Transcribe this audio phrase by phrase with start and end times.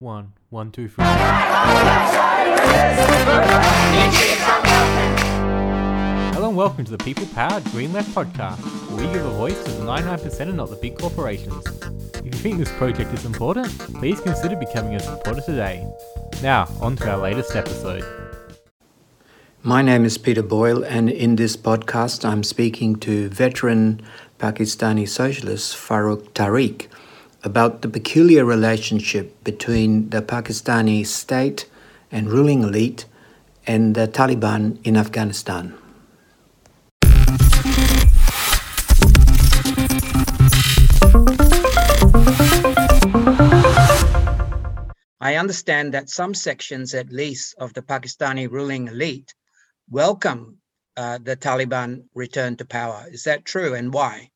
[0.00, 1.04] One, one, two, three.
[6.32, 8.60] Hello and welcome to the People Powered Green Left podcast,
[8.90, 11.66] where we give a voice to the 99% and not the big corporations.
[12.14, 15.86] If you think this project is important, please consider becoming a supporter today.
[16.42, 18.02] Now, on to our latest episode.
[19.62, 24.00] My name is Peter Boyle, and in this podcast, I'm speaking to veteran
[24.38, 26.86] Pakistani socialist Farooq Tariq
[27.42, 31.68] about the peculiar relationship between the Pakistani state
[32.10, 33.06] and ruling elite
[33.66, 35.74] and the Taliban in Afghanistan.
[45.22, 49.34] I understand that some sections, at least, of the Pakistani ruling elite
[49.88, 50.58] welcome
[50.96, 53.06] uh, the Taliban return to power.
[53.10, 54.30] Is that true and why?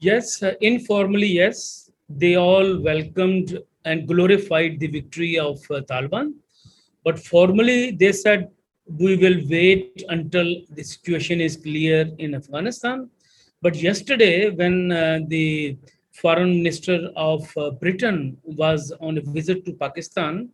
[0.00, 1.90] Yes, uh, informally, yes.
[2.08, 6.32] They all welcomed and glorified the victory of uh, Taliban.
[7.04, 8.50] But formally, they said,
[8.98, 13.10] we will wait until the situation is clear in Afghanistan.
[13.60, 15.76] But yesterday, when uh, the
[16.12, 20.48] foreign minister of uh, Britain was on a visit to Pakistan,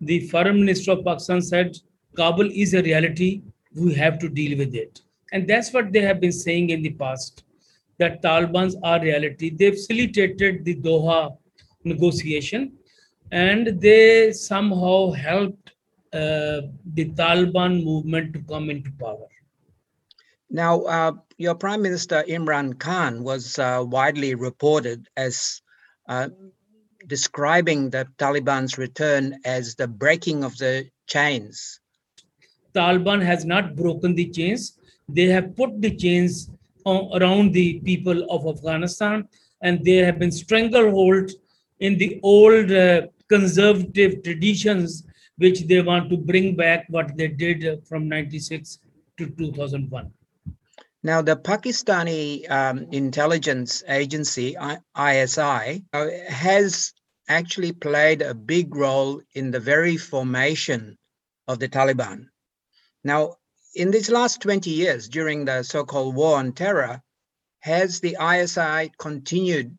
[0.00, 1.78] the foreign minister of Pakistan said,
[2.16, 3.42] Kabul is a reality.
[3.76, 5.02] We have to deal with it.
[5.32, 7.44] And that's what they have been saying in the past
[7.98, 9.50] that Taliban's are reality.
[9.50, 11.36] They facilitated the Doha
[11.84, 12.72] negotiation
[13.32, 15.72] and they somehow helped
[16.12, 16.62] uh,
[16.94, 19.26] the Taliban movement to come into power.
[20.50, 25.60] Now, uh, your Prime Minister Imran Khan was uh, widely reported as
[26.08, 26.28] uh,
[27.06, 31.80] describing the Taliban's return as the breaking of the chains.
[32.74, 34.78] Taliban has not broken the chains.
[35.08, 36.50] They have put the chains
[37.16, 39.28] around the people of Afghanistan,
[39.62, 41.30] and they have been stranglehold
[41.80, 45.04] in the old uh, conservative traditions,
[45.36, 48.78] which they want to bring back what they did from 96
[49.18, 50.12] to 2001.
[51.02, 54.56] Now, the Pakistani um, intelligence agency,
[54.96, 56.92] ISI, uh, has
[57.28, 60.98] actually played a big role in the very formation
[61.46, 62.26] of the Taliban.
[63.04, 63.36] Now,
[63.78, 67.00] in these last 20 years, during the so called war on terror,
[67.60, 69.78] has the ISI continued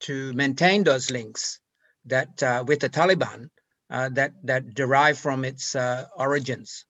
[0.00, 1.60] to maintain those links
[2.06, 3.50] that uh, with the Taliban
[3.90, 6.86] uh, that, that derive from its uh, origins?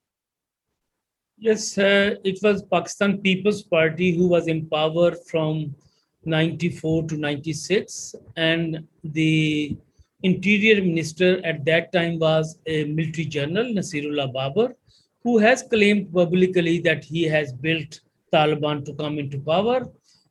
[1.37, 5.75] Yes, uh, it was Pakistan People's Party who was in power from
[6.23, 9.77] 94 to 96, and the
[10.23, 14.75] interior minister at that time was a military general, Nasirullah Babar,
[15.23, 17.99] who has claimed publicly that he has built
[18.33, 19.87] Taliban to come into power.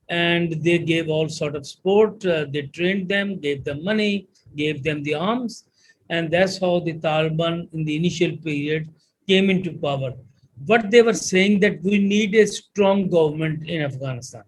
[0.08, 2.24] And they gave all sort of support.
[2.24, 5.64] Uh, they trained them, gave them money, gave them the arms.
[6.08, 8.88] And that's how the Taliban in the initial period
[9.26, 10.14] came into power.
[10.64, 14.44] What they were saying that we need a strong government in Afghanistan.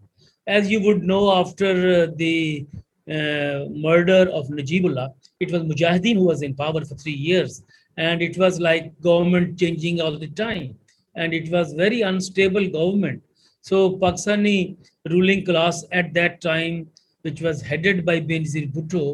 [0.47, 2.67] As you would know, after uh, the
[3.09, 7.62] uh, murder of Najibullah, it was Mujahideen who was in power for three years
[8.09, 10.69] and it was like government changing all the time.
[11.16, 13.22] And it was very unstable government.
[13.61, 14.77] So pakistani
[15.15, 16.89] ruling class at that time
[17.22, 19.05] which was headed by benazir bhutto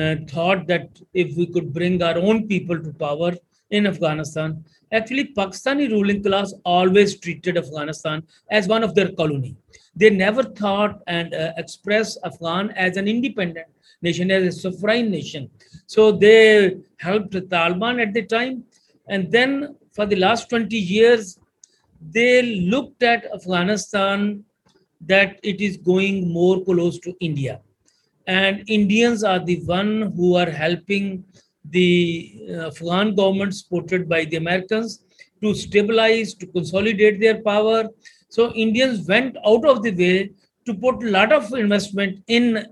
[0.00, 3.32] uh, thought that if we could bring our own people to power
[3.78, 4.52] in afghanistan
[4.98, 8.22] actually pakistani ruling class always treated afghanistan
[8.58, 9.56] as one of their colony.
[9.96, 13.68] They never thought and uh, expressed afghan as an independent
[14.02, 15.50] nation as a sovereign nation
[15.94, 18.62] so they helped Taliban at the time.
[19.08, 21.36] And then for the last 20 years,
[22.00, 24.44] they looked at Afghanistan
[25.00, 27.60] that it is going more close to India.
[28.28, 31.24] And Indians are the one who are helping
[31.64, 35.02] the uh, Afghan government supported by the Americans
[35.42, 37.88] to stabilize, to consolidate their power.
[38.28, 40.30] So Indians went out of the way
[40.66, 42.64] to put a lot of investment in,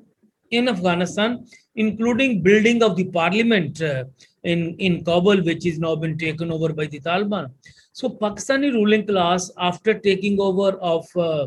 [0.51, 1.45] in Afghanistan
[1.85, 4.05] including building of the parliament uh,
[4.43, 7.51] in, in Kabul, which is now been taken over by the Taliban.
[7.93, 11.47] So Pakistani ruling class, after taking over of, uh,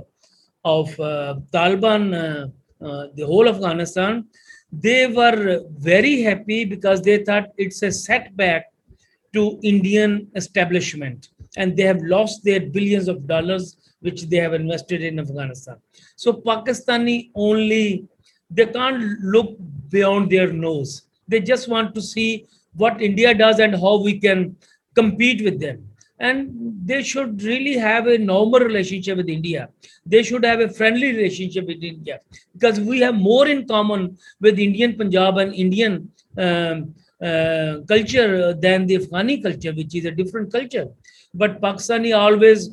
[0.63, 4.25] of uh, Taliban, uh, uh, the whole Afghanistan,
[4.71, 8.67] they were very happy because they thought it's a setback
[9.33, 11.29] to Indian establishment.
[11.57, 15.75] And they have lost their billions of dollars which they have invested in Afghanistan.
[16.15, 18.07] So Pakistani only
[18.51, 19.57] they can't look
[19.89, 21.03] beyond their nose.
[21.27, 24.55] They just want to see what India does and how we can
[24.95, 25.87] compete with them.
[26.19, 26.51] And
[26.85, 29.69] they should really have a normal relationship with India.
[30.05, 32.19] They should have a friendly relationship with India
[32.53, 38.85] because we have more in common with Indian Punjab and Indian um, uh, culture than
[38.85, 40.87] the Afghani culture, which is a different culture.
[41.33, 42.69] But Pakistani always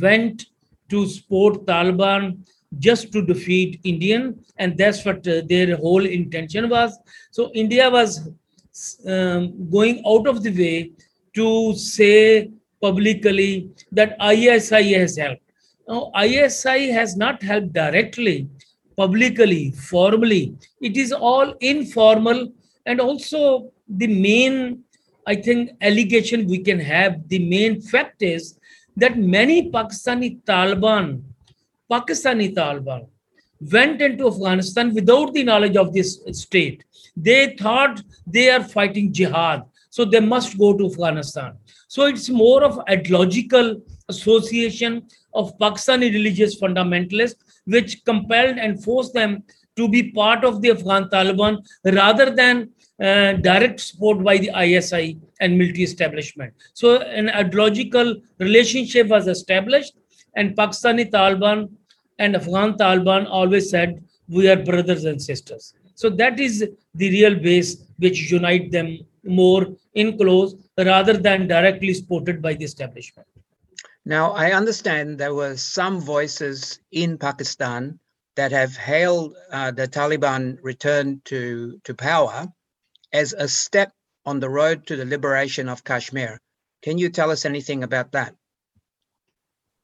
[0.00, 0.46] went
[0.88, 2.46] to support Taliban
[2.78, 6.96] just to defeat Indian, and that's what uh, their whole intention was.
[7.30, 8.28] So India was
[9.06, 10.92] um, going out of the way
[11.34, 12.50] to say
[12.80, 15.42] publicly that ISI has helped.
[15.88, 18.48] Now, ISI has not helped directly,
[18.96, 20.54] publicly, formally.
[20.80, 22.52] It is all informal,
[22.86, 24.84] and also the main,
[25.26, 28.58] I think, allegation we can have, the main fact is
[28.96, 31.22] that many Pakistani Taliban
[31.90, 33.06] Pakistani Taliban
[33.72, 36.84] went into Afghanistan without the knowledge of this state.
[37.16, 41.54] They thought they are fighting jihad, so they must go to Afghanistan.
[41.88, 49.42] So it's more of ideological association of Pakistani religious fundamentalists, which compelled and forced them
[49.76, 52.70] to be part of the Afghan Taliban rather than
[53.02, 56.52] uh, direct support by the ISI and military establishment.
[56.74, 59.94] So an ideological relationship was established,
[60.36, 61.68] and Pakistani Taliban
[62.20, 65.74] and Afghan Taliban always said, we are brothers and sisters.
[65.94, 66.60] So that is
[66.94, 72.64] the real base which unite them more in close rather than directly supported by the
[72.64, 73.26] establishment.
[74.04, 77.98] Now, I understand there were some voices in Pakistan
[78.36, 82.46] that have hailed uh, the Taliban return to, to power
[83.12, 83.92] as a step
[84.24, 86.40] on the road to the liberation of Kashmir.
[86.82, 88.34] Can you tell us anything about that?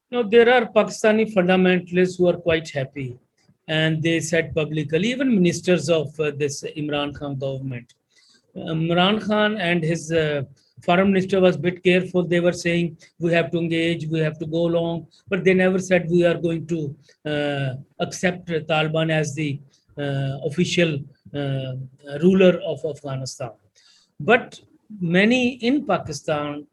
[0.09, 3.17] Now, there are Pakistani fundamentalists who are quite happy,
[3.67, 7.93] and they said publicly, even ministers of uh, this Imran Khan government.
[8.55, 10.43] Uh, Imran Khan and his uh,
[10.81, 12.23] foreign minister was a bit careful.
[12.23, 15.77] They were saying, we have to engage, we have to go along, but they never
[15.77, 16.95] said we are going to
[17.25, 19.59] uh, accept Taliban as the
[19.97, 20.99] uh, official
[21.35, 21.73] uh,
[22.21, 23.51] ruler of Afghanistan.
[24.21, 24.61] But
[25.01, 26.65] many in Pakistan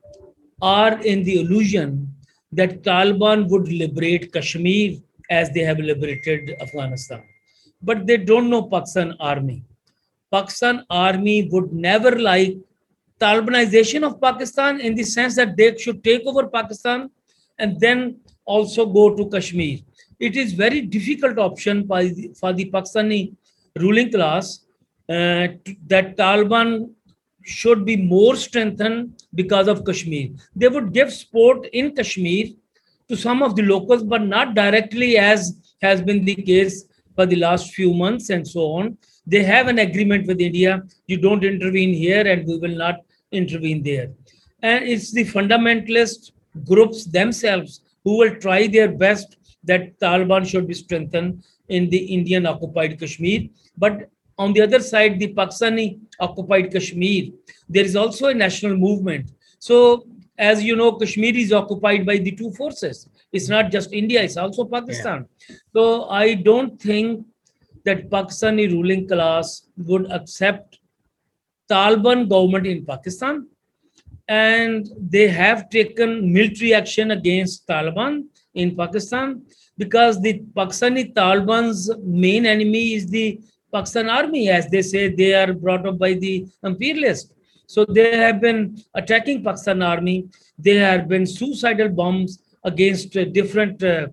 [0.63, 2.14] are in the illusion
[2.57, 4.99] that Taliban would liberate Kashmir
[5.31, 7.23] as they have liberated Afghanistan.
[7.83, 9.63] But they don't know Pakistan army.
[10.31, 12.57] Pakistan army would never like
[13.21, 17.11] Talibanization of Pakistan in the sense that they should take over Pakistan
[17.59, 19.79] and then also go to Kashmir.
[20.19, 23.35] It is very difficult option by the, for the Pakistani
[23.77, 24.61] ruling class
[25.09, 25.49] uh,
[25.87, 26.91] that Taliban
[27.45, 30.31] should be more strengthened because of Kashmir.
[30.57, 32.47] They would give support in Kashmir
[33.09, 37.37] to some of the locals, but not directly as has been the case for the
[37.37, 38.99] last few months and so on.
[39.27, 40.83] They have an agreement with India.
[41.07, 42.97] You don't intervene here and we will not
[43.31, 44.11] intervene there.
[44.63, 46.33] And it's the fundamentalist
[46.67, 52.47] groups themselves who will try their best that Taliban should be strengthened in the Indian
[52.47, 53.49] occupied Kashmir.
[53.77, 57.33] But on the other side, the Pakistani occupied Kashmir,
[57.69, 59.31] there is also a national movement.
[59.59, 63.09] So, as you know, Kashmir is occupied by the two forces.
[63.33, 65.27] It's not just India, it's also Pakistan.
[65.49, 65.57] Yeah.
[65.73, 67.27] So, I don't think
[67.85, 70.79] that Pakistani ruling class would accept
[71.71, 73.47] Taliban government in Pakistan.
[74.27, 79.43] And they have taken military action against Taliban in Pakistan
[79.77, 83.41] because the Pakistani Taliban's main enemy is the
[83.75, 87.31] Pakistan army, as they say, they are brought up by the imperialists.
[87.67, 88.61] So they have been
[88.95, 90.29] attacking Pakistan army.
[90.59, 94.09] There have been suicidal bombs against uh, different uh,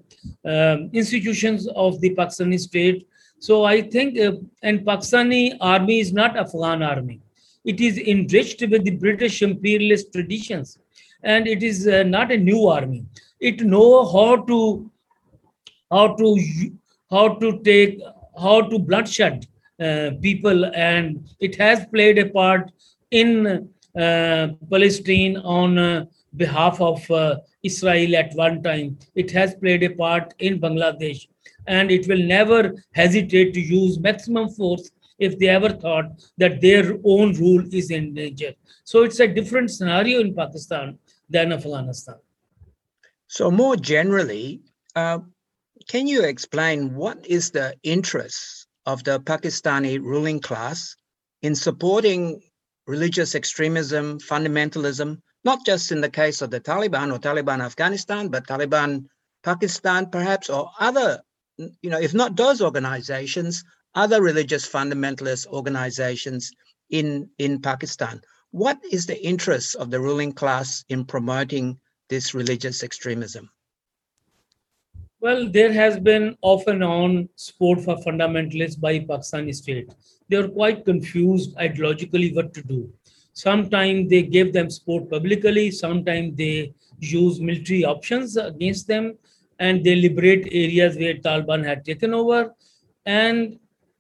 [0.46, 3.08] um, institutions of the Pakistani state.
[3.40, 7.20] So I think, uh, and Pakistani army is not Afghan army.
[7.64, 10.80] It is enriched with the British imperialist traditions,
[11.24, 13.06] and it is uh, not a new army.
[13.40, 14.60] It know how to
[15.92, 16.28] how to
[17.12, 18.00] how to take
[18.46, 19.48] how to bloodshed
[20.22, 22.72] people, and it has played a part
[23.12, 26.06] in uh, Palestine on uh,
[26.38, 28.98] behalf of uh, Israel at one time.
[29.16, 31.28] It has played a part in Bangladesh,
[31.68, 36.06] and it will never hesitate to use maximum force if they ever thought
[36.38, 38.54] that their own rule is in danger.
[38.86, 40.98] So it's a different scenario in Pakistan
[41.30, 42.16] than Afghanistan.
[43.28, 44.62] So more generally,
[44.96, 45.20] uh,
[45.90, 50.96] can you explain what is the interest of the Pakistani ruling class
[51.42, 52.42] in supporting
[52.88, 58.48] religious extremism, fundamentalism, not just in the case of the Taliban or Taliban Afghanistan, but
[58.48, 59.06] Taliban
[59.44, 61.22] Pakistan, perhaps, or other,
[61.58, 63.64] you know, if not those organizations,
[63.96, 66.52] other religious fundamentalist organizations
[66.90, 68.22] in, in Pakistan.
[68.52, 73.50] What is the interest of the ruling class in promoting this religious extremism?
[75.22, 79.94] Well, there has been off and on support for fundamentalists by Pakistani state.
[80.28, 82.92] They are quite confused ideologically what to do.
[83.34, 89.16] Sometimes they give them support publicly, sometimes they use military options against them,
[89.60, 92.56] and they liberate areas where Taliban had taken over.
[93.06, 93.60] And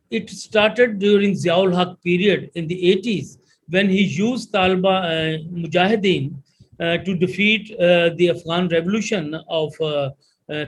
[0.10, 3.38] it started during Ziaul Haq period in the 80s
[3.70, 6.34] when he used Taliban uh, Mujahideen
[6.80, 10.10] uh, to defeat uh, the Afghan revolution of uh,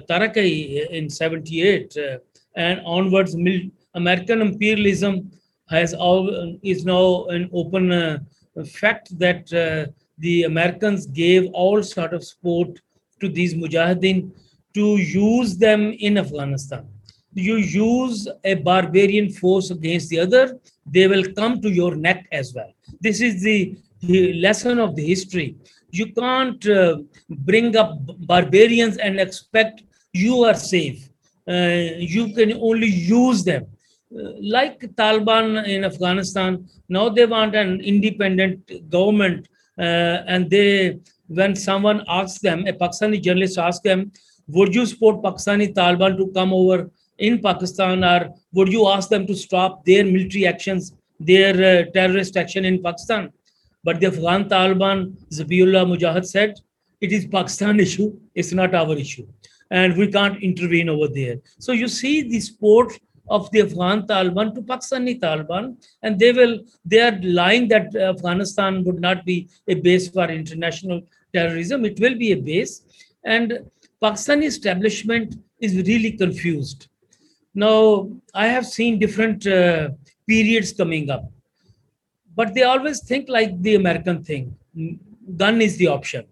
[0.10, 2.18] Tarakai in 78 uh,
[2.56, 3.36] and onwards,
[3.96, 5.32] American imperialism
[5.70, 8.20] has all, is now an open uh,
[8.66, 9.50] fact that
[10.20, 12.80] the Americans gave all sort of support
[13.20, 14.32] to these mujahideen
[14.74, 16.88] to use them in Afghanistan.
[17.34, 22.54] You use a barbarian force against the other, they will come to your neck as
[22.54, 22.72] well.
[23.00, 23.76] This is the
[24.46, 25.56] lesson of the history
[26.00, 26.98] you can't uh,
[27.50, 27.92] bring up
[28.32, 31.10] barbarians and expect you are safe.
[31.48, 31.86] Uh,
[32.16, 33.64] you can only use them.
[34.16, 39.48] Uh, like Taliban in Afghanistan, now they want an independent government,
[39.78, 44.12] uh, and they, when someone asks them, a Pakistani journalist asks them,
[44.48, 49.28] "Would you support Pakistani Taliban to come over in Pakistan, or would you ask them
[49.28, 53.32] to stop their military actions, their uh, terrorist action in Pakistan?"
[53.84, 56.56] But the Afghan Taliban, Zabiullah Mujahid said,
[57.02, 59.28] it is Pakistan issue, it's not our issue.
[59.72, 61.38] And we can't intervene over there.
[61.60, 62.94] So you see the support
[63.30, 68.84] of the Afghan Taliban to Pakistani Taliban, and they will they are lying that Afghanistan
[68.84, 71.02] would not be a base for international
[71.34, 71.86] terrorism.
[71.86, 72.84] It will be a base,
[73.24, 73.60] and
[74.02, 76.88] Pakistani establishment is really confused.
[77.56, 79.90] Now I have seen different uh,
[80.28, 81.32] periods coming up
[82.36, 84.56] but they always think like the American thing
[85.38, 86.26] gun is the option.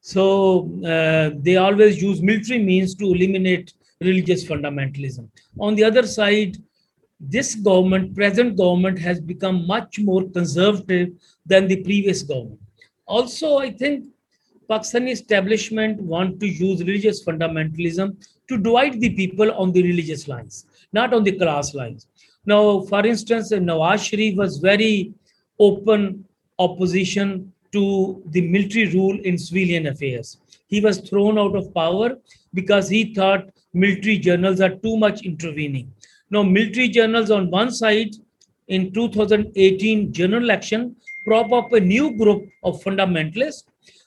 [0.00, 5.28] So uh, they always use military means to eliminate religious fundamentalism.
[5.58, 6.56] On the other side,
[7.18, 11.10] this government, present government, has become much more conservative
[11.46, 12.60] than the previous government.
[13.06, 14.06] Also, I think
[14.68, 18.16] Pakistani establishment want to use religious fundamentalism
[18.48, 22.06] to divide the people on the religious lines, not on the class lines.
[22.44, 25.14] Now, for instance, Nawaz Sharif was very
[25.58, 26.24] open
[26.58, 30.38] opposition to the military rule in civilian affairs.
[30.68, 32.16] He was thrown out of power
[32.54, 35.92] because he thought military journals are too much intervening.
[36.30, 38.14] Now, military journals on one side
[38.68, 40.96] in 2018 general election
[41.26, 43.64] prop up a new group of fundamentalists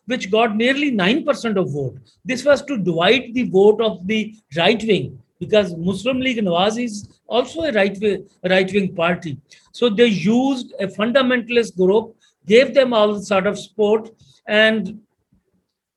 [0.08, 1.98] which got nearly 9% of vote.
[2.26, 7.08] This was to divide the vote of the right wing because Muslim League Nawaz is
[7.28, 9.38] also a right wing, right wing party.
[9.72, 12.16] So they used a fundamentalist group,
[12.46, 14.10] gave them all sort of support,
[14.48, 15.00] and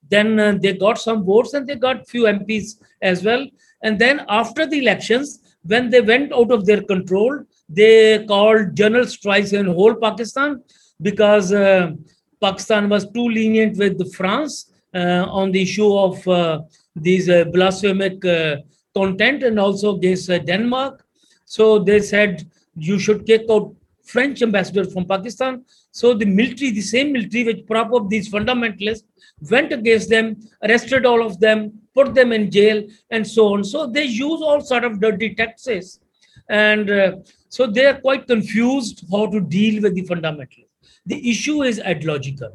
[0.09, 3.47] then uh, they got some votes and they got few MPs as well.
[3.83, 9.07] And then after the elections, when they went out of their control, they called general
[9.07, 10.63] strikes in whole Pakistan
[11.01, 11.93] because uh,
[12.41, 16.61] Pakistan was too lenient with France uh, on the issue of uh,
[16.95, 18.57] these uh, blasphemic uh,
[18.95, 21.05] content and also against Denmark.
[21.45, 25.65] So they said you should kick out French ambassador from Pakistan.
[25.91, 29.05] So the military, the same military which prop up these fundamentalists,
[29.51, 33.65] went against them, arrested all of them, put them in jail, and so on.
[33.65, 36.01] So they use all sort of dirty tactics,
[36.49, 37.17] and uh,
[37.49, 40.67] so they are quite confused how to deal with the fundamentalists.
[41.07, 42.53] The issue is ideological.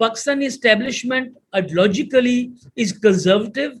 [0.00, 3.78] Pakistani establishment ideologically is conservative,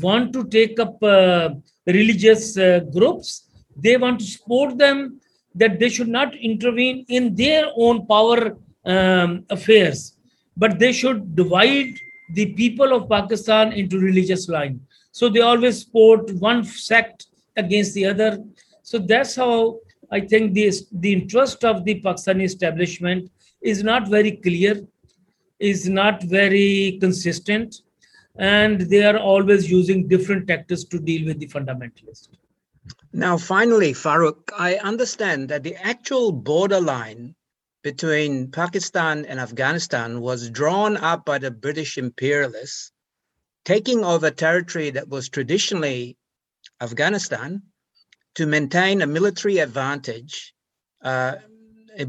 [0.00, 1.50] want to take up uh,
[1.86, 3.44] religious uh, groups
[3.76, 5.20] they want to support them
[5.54, 10.16] that they should not intervene in their own power um, affairs,
[10.56, 11.94] but they should divide
[12.34, 14.80] the people of Pakistan into religious line.
[15.12, 18.38] So they always support one sect against the other.
[18.82, 19.78] So that's how
[20.10, 23.30] I think the, the interest of the Pakistani establishment
[23.62, 24.82] is not very clear,
[25.60, 27.76] is not very consistent,
[28.36, 32.28] and they are always using different tactics to deal with the fundamentalists.
[33.12, 37.34] Now, finally, Farooq, I understand that the actual borderline
[37.82, 42.90] between Pakistan and Afghanistan was drawn up by the British imperialists,
[43.64, 46.16] taking over territory that was traditionally
[46.80, 47.62] Afghanistan
[48.34, 50.54] to maintain a military advantage,
[51.02, 51.36] uh,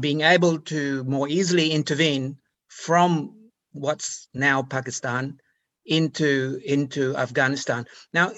[0.00, 2.36] being able to more easily intervene
[2.68, 3.34] from
[3.72, 5.38] what's now Pakistan
[5.86, 7.86] into into Afghanistan.
[8.12, 8.32] Now,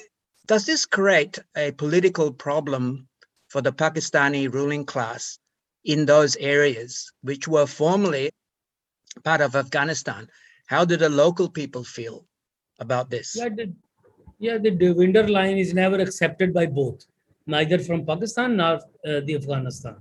[0.46, 3.08] does this create a political problem
[3.48, 5.38] for the Pakistani ruling class
[5.84, 8.30] in those areas, which were formerly
[9.24, 10.28] part of Afghanistan?
[10.66, 12.26] How do the local people feel
[12.78, 13.36] about this?
[13.36, 13.72] Yeah, the,
[14.38, 17.04] Yeah, the Durand line is never accepted by both,
[17.46, 19.96] neither from Pakistan nor uh, the Afghanistan.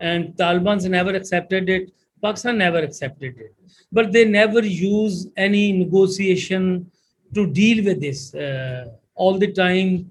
[0.00, 1.92] And Taliban's never accepted it.
[2.22, 3.54] Pakistan never accepted it.
[3.92, 6.90] But they never use any negotiation
[7.34, 8.34] to deal with this.
[8.34, 10.10] Uh, all the time,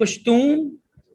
[0.00, 0.72] Pashtun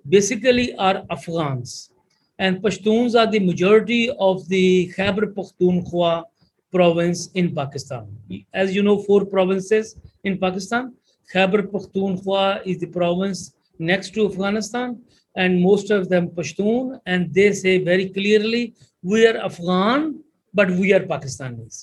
[0.08, 1.91] basically are Afghans.
[2.38, 6.24] And Pashtuns are the majority of the Khyber Pakhtunkhwa
[6.72, 8.08] province in Pakistan.
[8.53, 10.93] As you know, four provinces in Pakistan.
[11.34, 15.01] Khyber Pakhtunkhwa is the province next to Afghanistan,
[15.36, 20.24] and most of them Pashtun, and they say very clearly, we are Afghan,
[20.59, 21.75] but we are Pakistanis.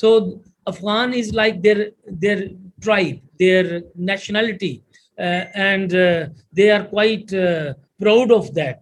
[0.00, 0.08] So
[0.66, 1.80] Afghan is like their
[2.24, 2.40] their
[2.84, 3.66] tribe, their
[4.12, 4.74] nationality,
[5.18, 6.28] uh, and uh,
[6.58, 8.80] they are quite uh, proud of that.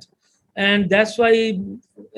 [0.68, 1.32] And that's why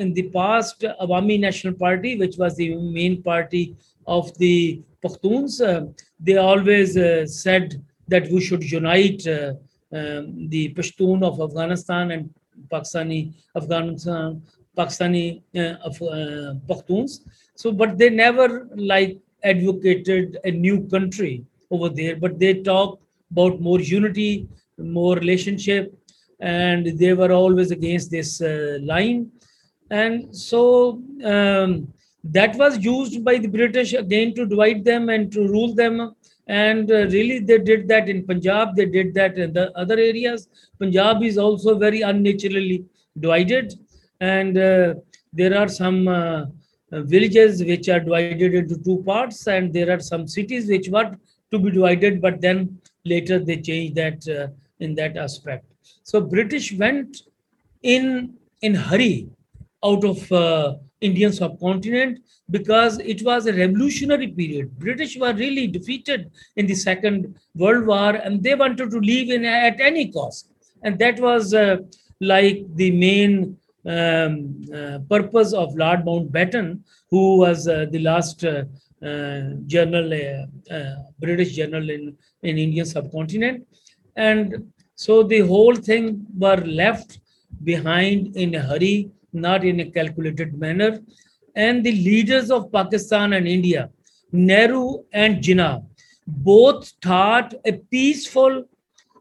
[0.02, 3.64] in the past, Awami National Party, which was the main party
[4.06, 4.56] of the
[5.02, 5.86] Pakhtuns, uh,
[6.26, 7.66] they always uh, said
[8.12, 9.52] that we should unite uh,
[9.98, 12.24] um, the Pashtun of Afghanistan and
[12.72, 13.20] Pakistani
[13.60, 14.42] Afghanistan,
[14.76, 15.42] Pakistani
[15.84, 15.98] of,
[16.68, 17.20] Pakhtuns.
[17.54, 23.00] So, but they never like advocated a new country over there, but they talk
[23.30, 25.94] about more unity, more relationship,
[26.40, 29.30] and they were always against this uh, line.
[29.90, 31.92] And so um,
[32.24, 36.14] that was used by the British again to divide them and to rule them.
[36.46, 40.48] And uh, really, they did that in Punjab, they did that in the other areas.
[40.78, 42.84] Punjab is also very unnaturally
[43.18, 43.74] divided,
[44.20, 44.94] and uh,
[45.32, 46.46] there are some uh,
[46.90, 51.16] villages which are divided into two parts, and there are some cities which were
[51.50, 54.48] to be divided, but then later they changed that uh,
[54.80, 55.66] in that aspect.
[56.02, 57.22] So British went
[57.82, 59.28] in in hurry
[59.84, 64.78] out of uh, Indian subcontinent because it was a revolutionary period.
[64.78, 69.44] British were really defeated in the Second World War and they wanted to leave in
[69.44, 70.50] at any cost.
[70.82, 71.78] And that was uh,
[72.20, 78.64] like the main um, uh, purpose of Lord Mountbatten, who was uh, the last uh,
[79.04, 80.12] uh, general,
[80.70, 83.66] uh, British general in, in Indian subcontinent.
[84.16, 87.18] And so the whole thing were left
[87.62, 91.00] behind in a hurry, not in a calculated manner.
[91.54, 93.90] And the leaders of Pakistan and India,
[94.32, 95.84] Nehru and Jinnah,
[96.26, 98.64] both taught a peaceful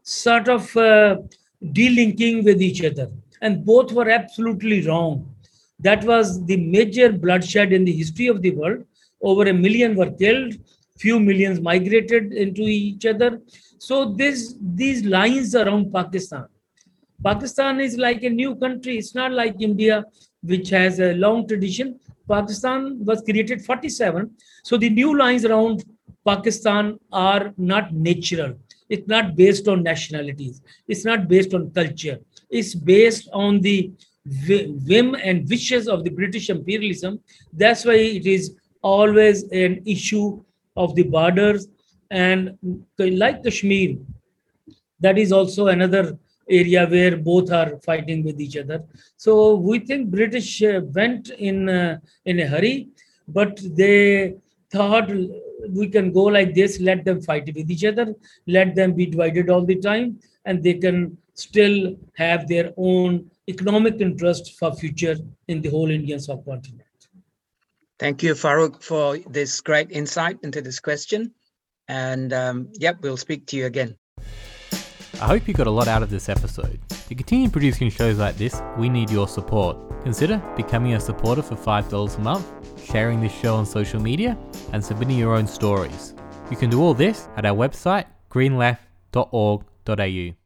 [0.02, 1.16] sort of uh,
[1.62, 3.10] delinking with each other.
[3.44, 5.14] And both were absolutely wrong.
[5.78, 8.84] That was the major bloodshed in the history of the world.
[9.22, 10.54] Over a million were killed,
[10.98, 13.30] few millions migrated into each other.
[13.78, 16.46] So this these lines around Pakistan.
[17.22, 18.98] Pakistan is like a new country.
[18.98, 20.04] It's not like India,
[20.42, 21.98] which has a long tradition.
[22.28, 24.30] Pakistan was created 47.
[24.62, 25.84] So the new lines around
[26.26, 28.54] Pakistan are not natural.
[28.88, 30.62] It's not based on nationalities.
[30.88, 32.18] It's not based on culture.
[32.58, 33.78] It's based on the
[34.88, 37.20] whim and wishes of the British imperialism.
[37.52, 38.44] That's why it is
[38.82, 40.26] always an issue
[40.76, 41.68] of the borders
[42.10, 42.56] and
[42.98, 43.96] like Kashmir,
[45.00, 48.78] that is also another area where both are fighting with each other.
[49.16, 52.88] So we think British uh, went in uh, in a hurry,
[53.28, 54.34] but they
[54.70, 55.10] thought
[55.80, 58.06] we can go like this, let them fight with each other,
[58.46, 64.00] let them be divided all the time, and they can still have their own economic
[64.00, 65.16] interest for future
[65.48, 66.82] in the whole Indian subcontinent.
[67.98, 71.32] Thank you, Farooq, for this great insight into this question.
[71.88, 73.96] And um, yep, we'll speak to you again.
[75.20, 76.80] I hope you got a lot out of this episode.
[77.08, 79.76] To continue producing shows like this, we need your support.
[80.02, 82.46] Consider becoming a supporter for $5 a month,
[82.84, 84.36] sharing this show on social media,
[84.72, 86.14] and submitting your own stories.
[86.50, 90.43] You can do all this at our website, greenleft.org.au.